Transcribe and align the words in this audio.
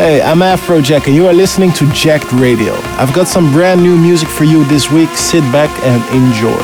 Hey, 0.00 0.22
I'm 0.22 0.38
Afrojack 0.38 1.08
and 1.08 1.14
you 1.14 1.26
are 1.26 1.34
listening 1.34 1.74
to 1.74 1.86
Jacked 1.92 2.32
Radio. 2.32 2.72
I've 2.96 3.12
got 3.12 3.28
some 3.28 3.52
brand 3.52 3.82
new 3.82 3.98
music 3.98 4.30
for 4.30 4.44
you 4.44 4.64
this 4.64 4.90
week. 4.90 5.10
Sit 5.10 5.42
back 5.52 5.68
and 5.84 6.00
enjoy. 6.08 6.56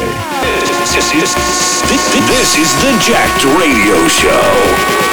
This 0.97 1.13
is, 1.13 1.35
this 1.85 2.57
is 2.57 2.73
the 2.80 2.97
Jacked 3.05 3.45
Radio 3.61 4.09
Show. 4.09 5.05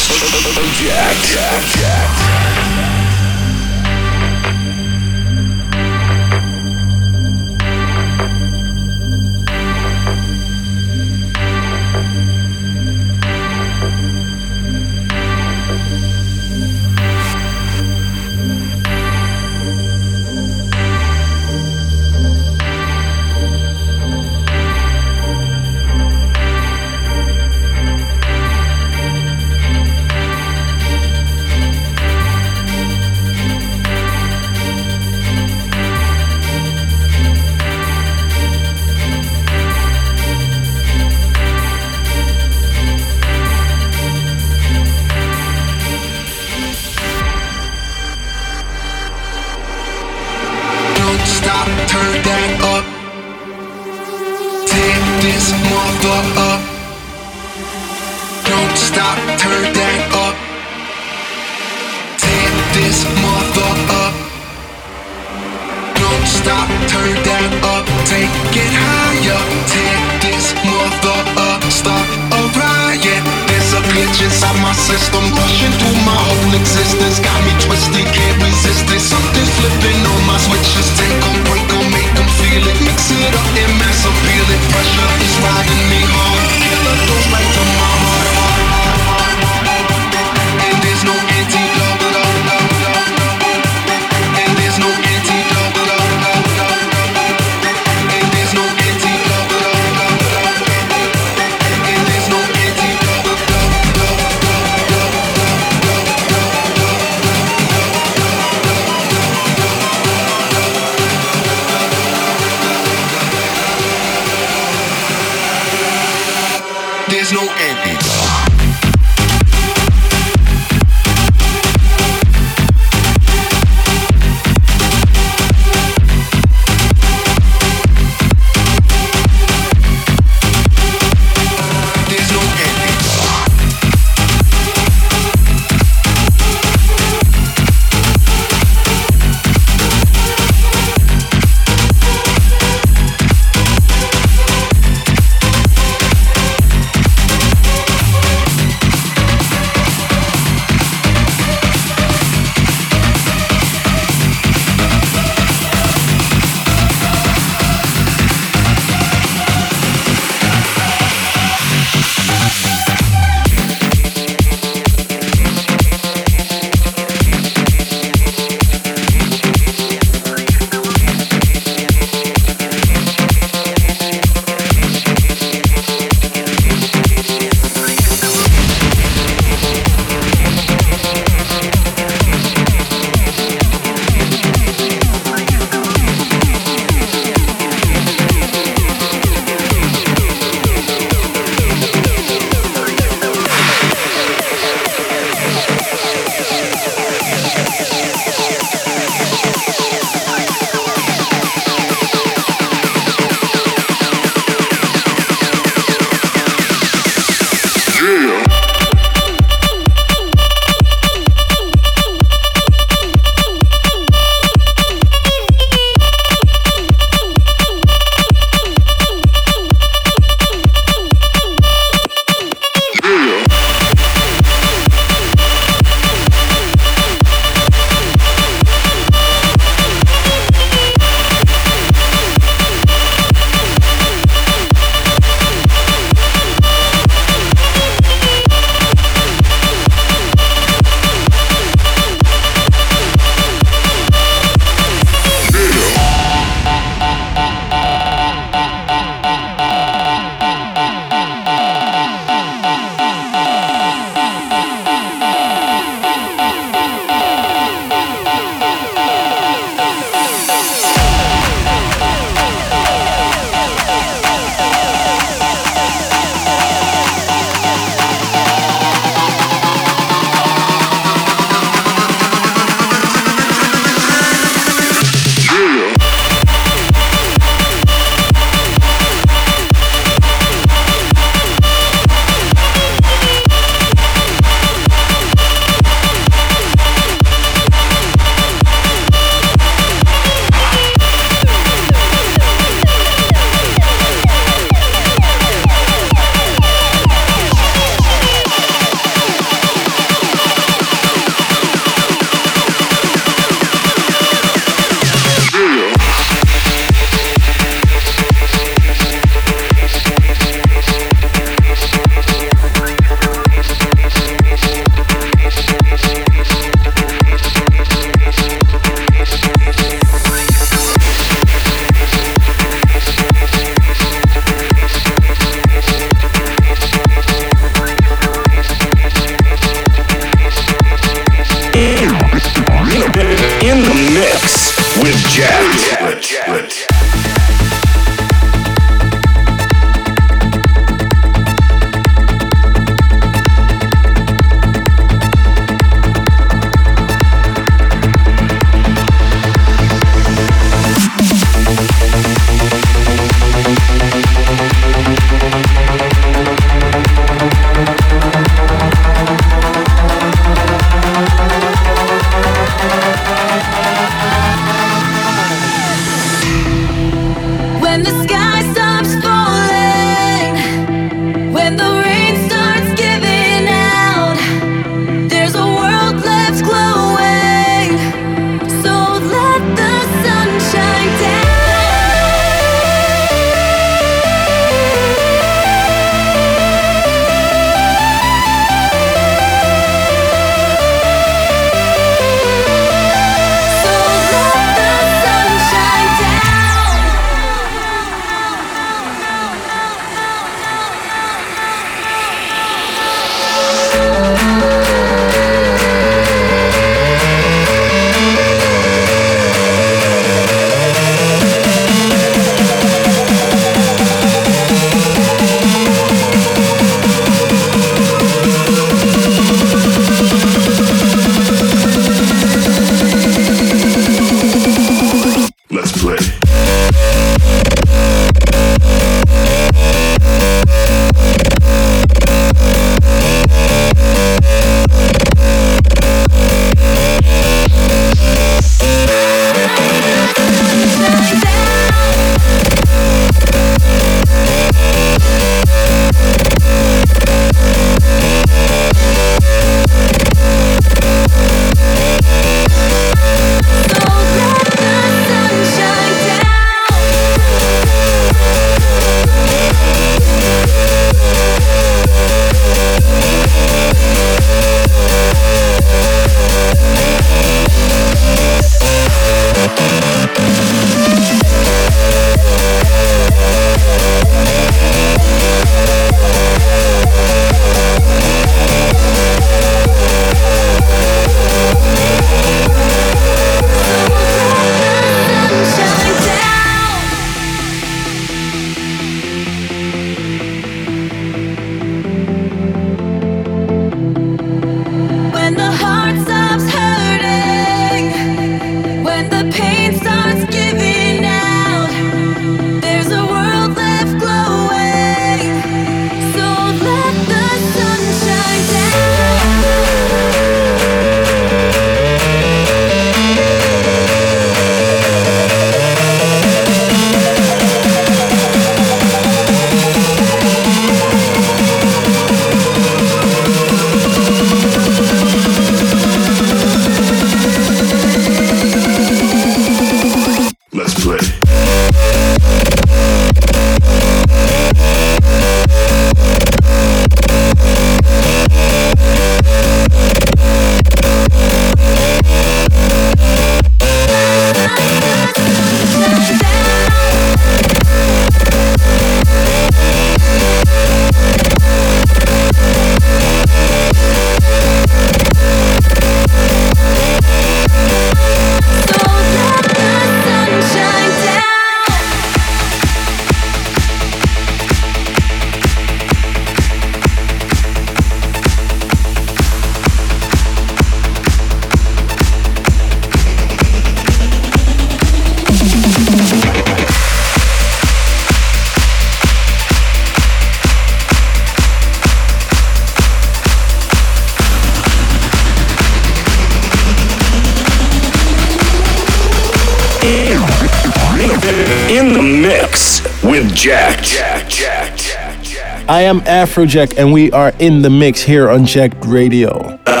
Am 596.04 596.20
Afrojack, 596.20 596.98
and 596.98 597.12
we 597.12 597.32
are 597.32 597.52
in 597.58 597.80
the 597.80 597.88
mix 597.88 598.20
here 598.20 598.50
on 598.50 598.66
Jacked 598.66 599.06
Radio. 599.06 599.78
The, 599.84 600.00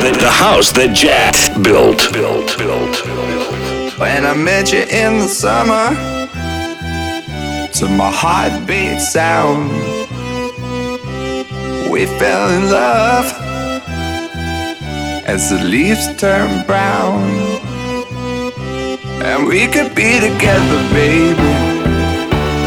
the, 0.00 0.18
the 0.20 0.30
house 0.30 0.70
that 0.72 0.94
Jack 0.94 1.34
built. 1.62 2.12
Built, 2.12 2.56
built. 2.56 3.98
When 3.98 4.24
I 4.24 4.34
met 4.34 4.72
you 4.72 4.82
in 4.82 5.18
the 5.18 5.28
summer, 5.28 5.90
to 7.72 7.88
my 7.88 8.10
heartbeat 8.12 9.00
sound, 9.00 9.70
we 11.90 12.06
fell 12.06 12.48
in 12.50 12.70
love 12.70 13.26
as 15.26 15.50
the 15.50 15.64
leaves 15.64 16.14
turn 16.16 16.64
brown. 16.64 17.22
And 19.24 19.48
we 19.48 19.66
could 19.66 19.94
be 19.96 20.20
together, 20.20 20.78
baby, 20.92 21.40
as 21.40 21.63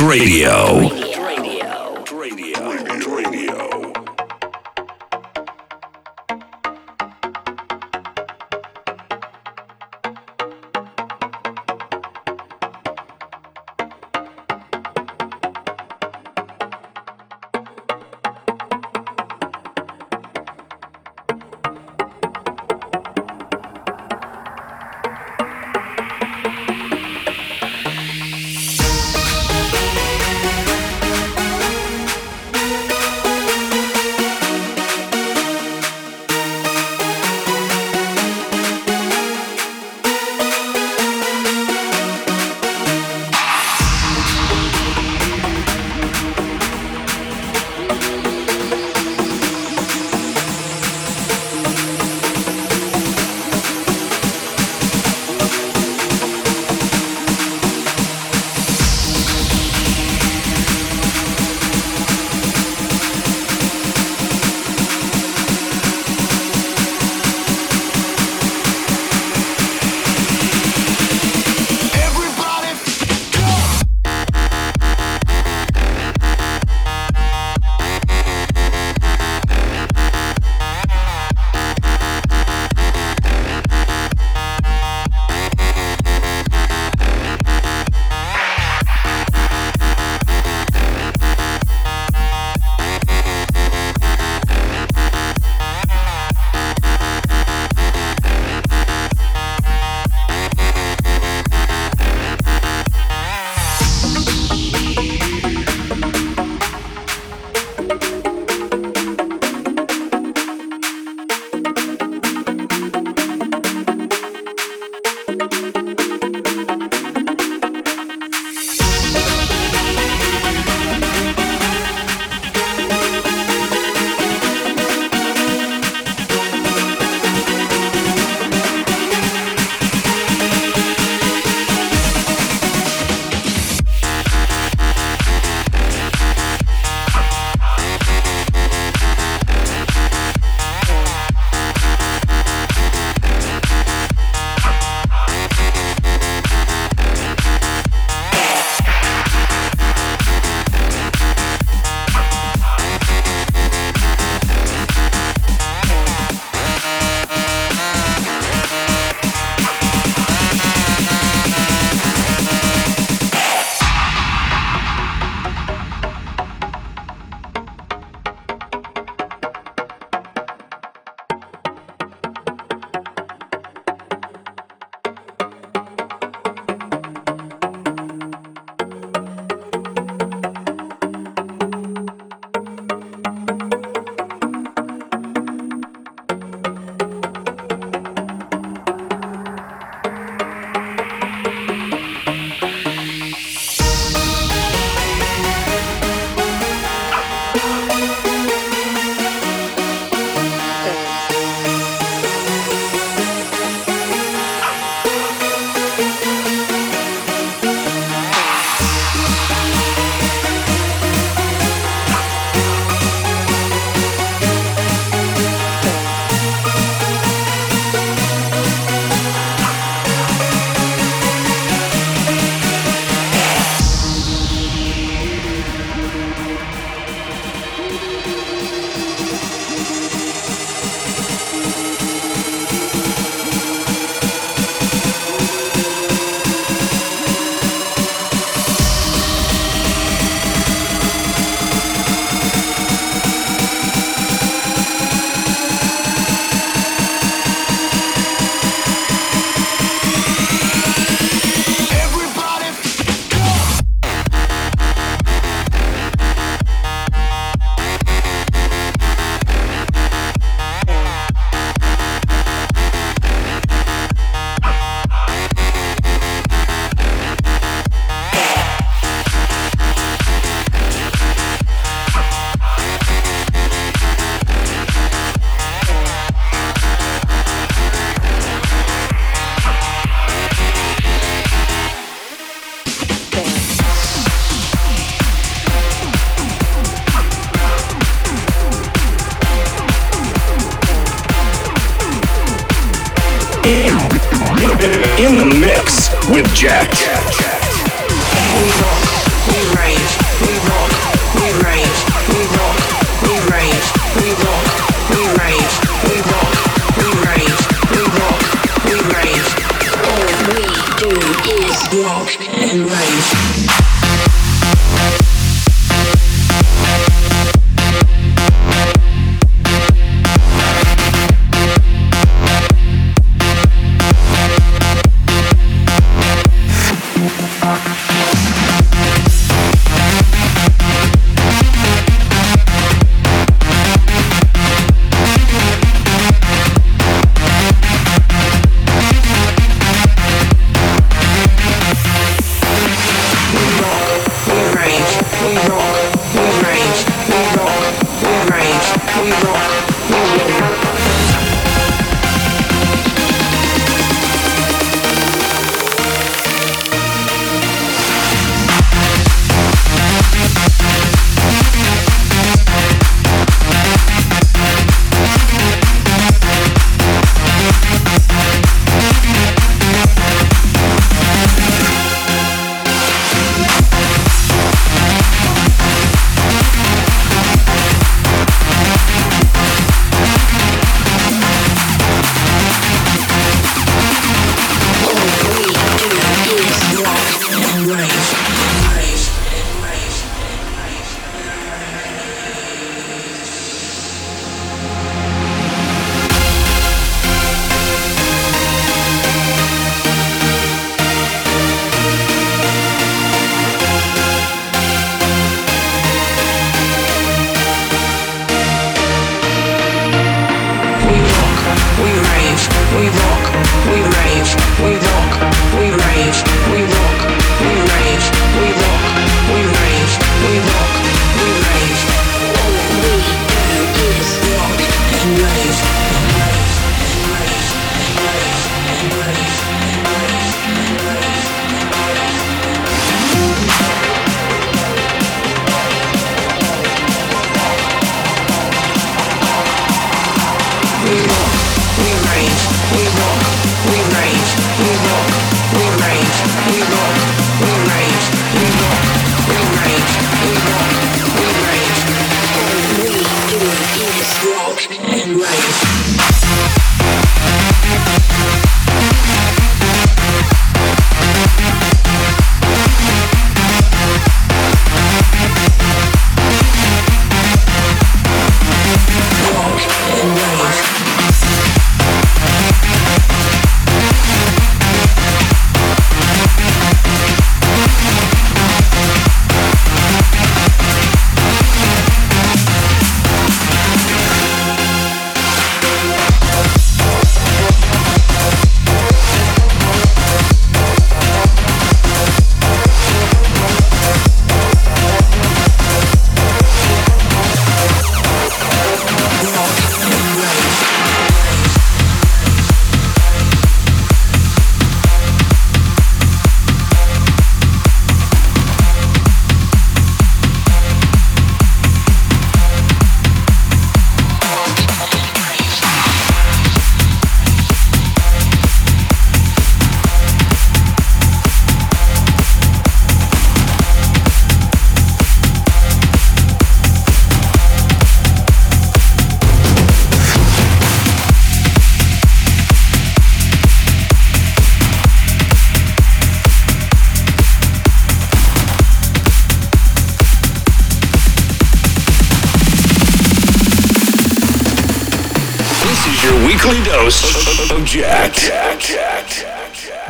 Radio. 0.00 0.93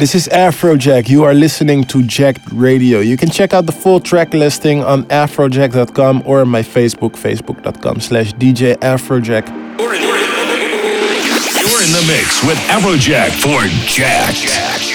This 0.05 0.15
is 0.15 0.29
Afrojack. 0.29 1.09
You 1.09 1.25
are 1.25 1.33
listening 1.33 1.85
to 1.85 2.03
Jacked 2.03 2.53
Radio. 2.53 3.01
You 3.01 3.17
can 3.17 3.31
check 3.31 3.55
out 3.55 3.65
the 3.65 3.73
full 3.73 4.01
track 4.01 4.35
listing 4.35 4.85
on 4.85 5.05
afrojack.com 5.05 6.25
or 6.27 6.45
my 6.45 6.61
Facebook, 6.61 7.13
facebook.com 7.13 8.01
slash 8.01 8.35
DJ 8.35 8.77
Afrojack. 8.81 9.49
You're 9.79 9.95
in 11.81 11.93
the 11.97 12.05
mix 12.07 12.45
with 12.45 12.59
Afrojack 12.69 13.31
for 13.41 13.63
Jack. 13.89 14.35
Jack. 14.35 14.94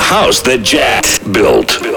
House 0.00 0.42
that 0.42 0.62
Jack 0.62 1.04
built. 1.32 1.91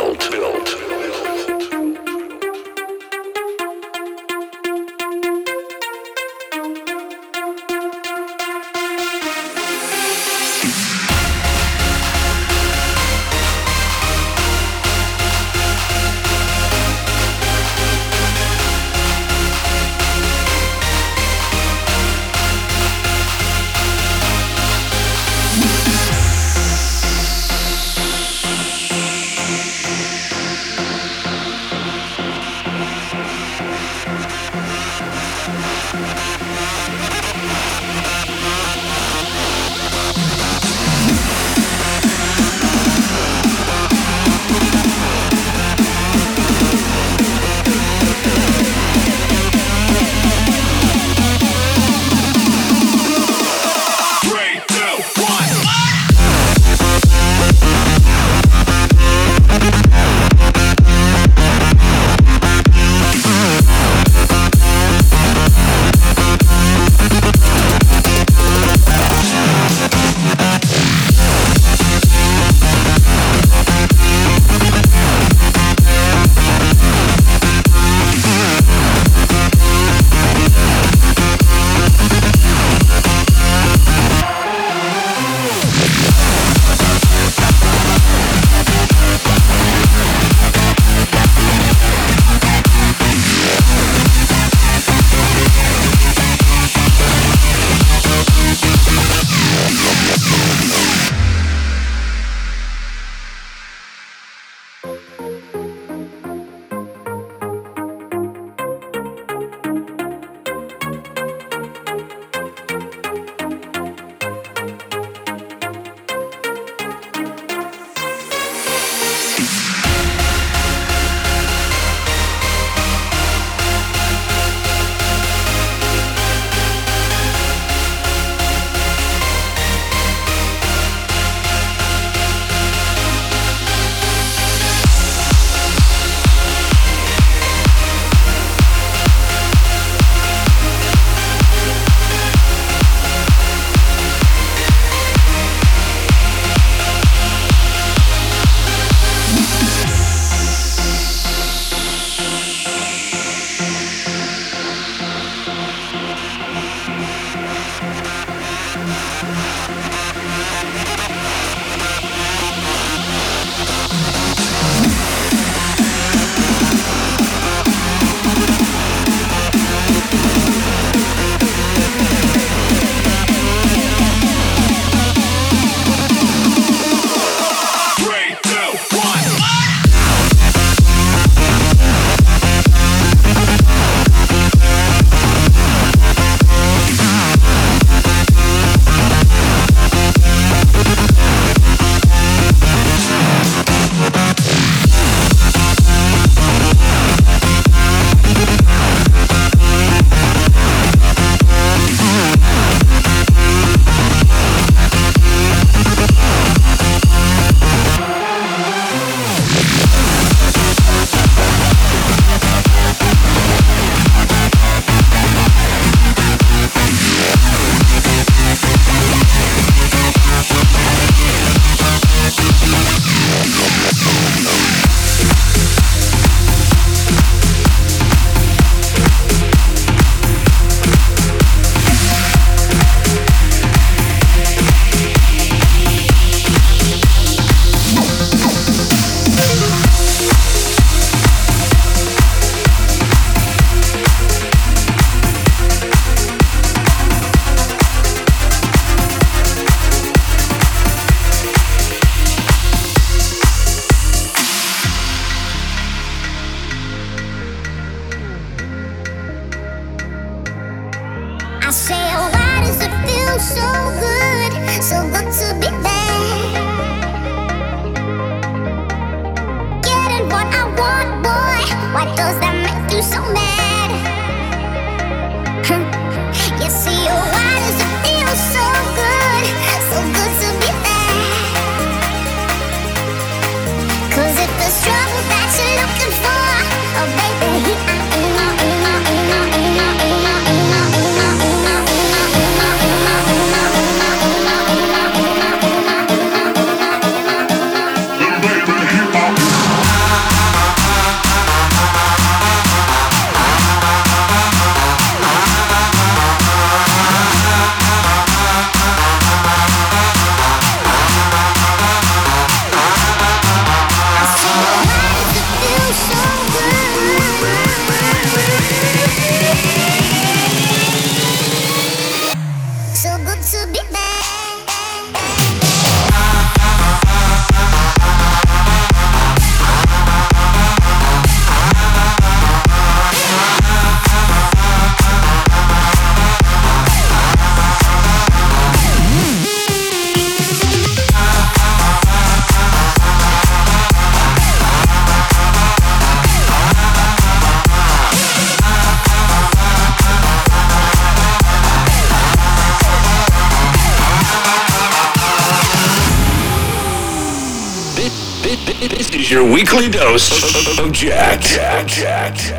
Weekly 359.55 359.87
dose 359.87 360.77
of 360.77 360.91
Jack. 360.91 361.39
Jack, 361.39 361.87
Jack, 361.87 362.35
Jack. 362.35 362.54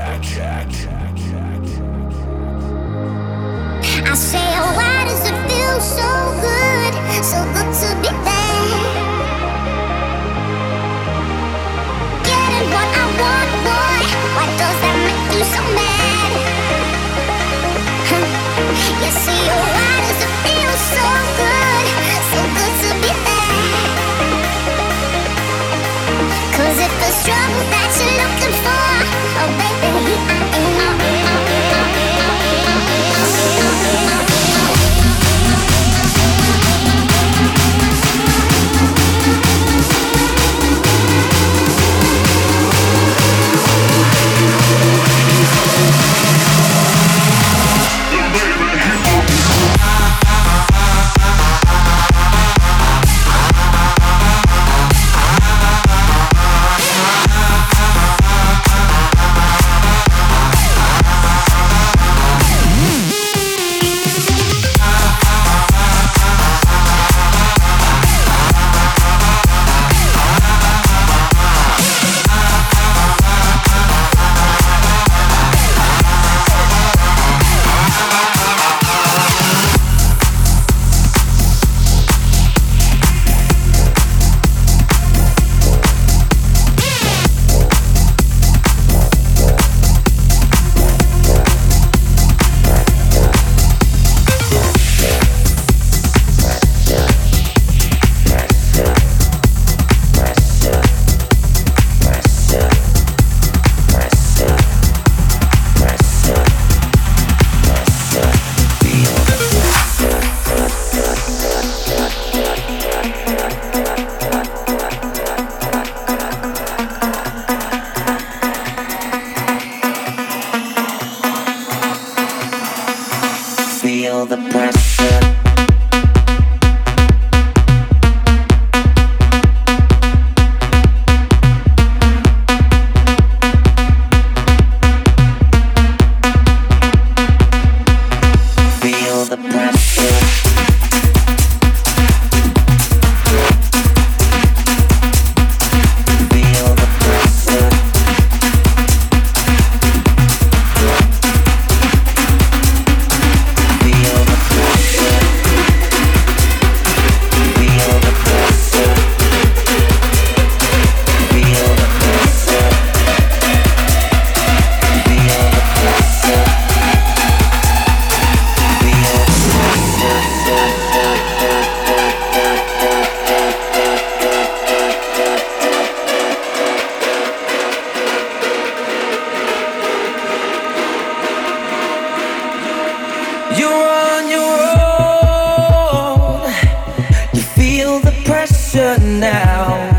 Sacred 189.26 189.95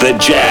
the 0.00 0.14
house 0.14 0.49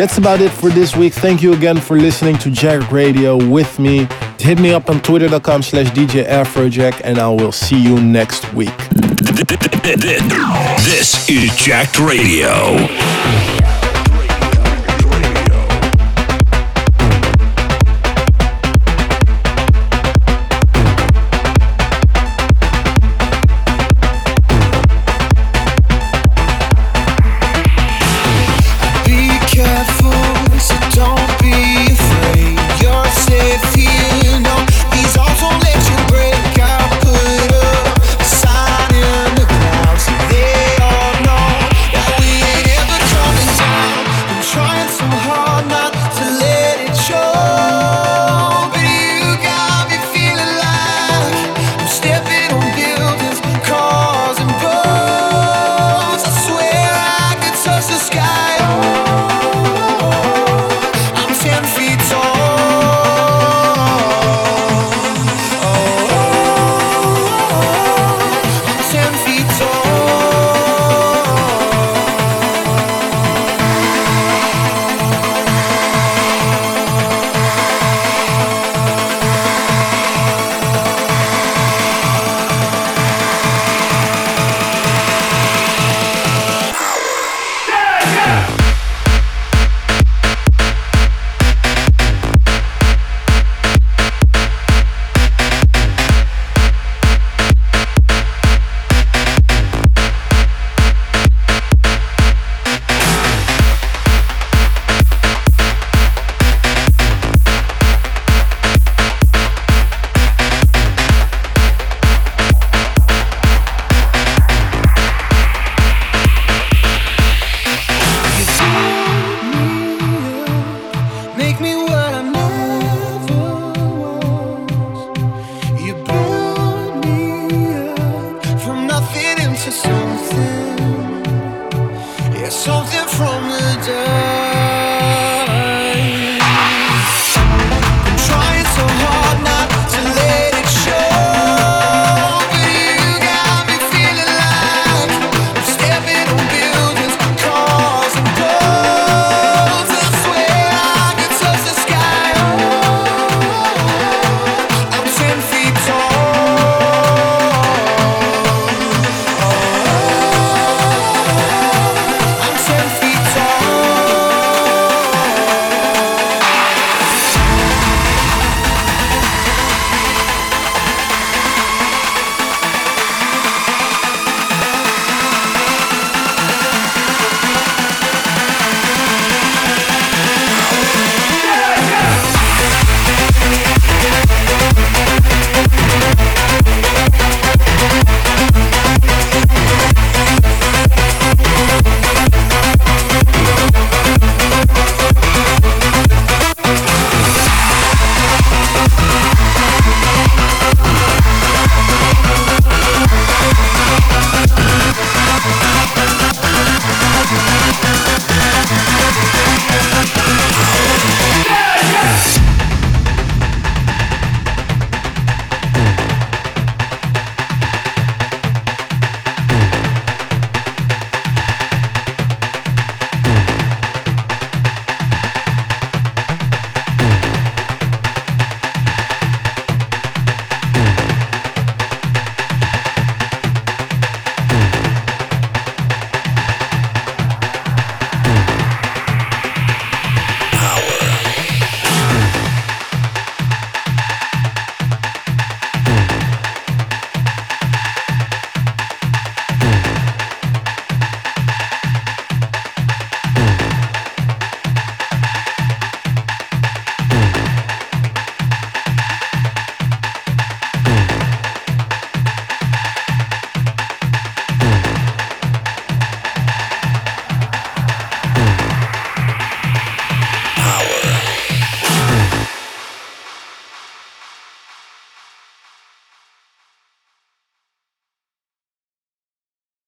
That's 0.00 0.16
about 0.16 0.40
it 0.40 0.48
for 0.50 0.70
this 0.70 0.96
week. 0.96 1.12
Thank 1.12 1.42
you 1.42 1.52
again 1.52 1.78
for 1.78 1.98
listening 1.98 2.38
to 2.38 2.50
Jacked 2.50 2.90
Radio 2.90 3.36
with 3.36 3.78
me. 3.78 4.08
Hit 4.38 4.58
me 4.58 4.72
up 4.72 4.88
on 4.88 5.02
twitter.com 5.02 5.62
slash 5.62 5.88
DJ 5.88 6.26
Afrojack 6.26 7.02
and 7.04 7.18
I 7.18 7.28
will 7.28 7.52
see 7.52 7.78
you 7.78 8.00
next 8.00 8.50
week. 8.54 8.74
This 10.86 11.28
is 11.28 11.54
Jacked 11.54 11.98
Radio. 11.98 13.49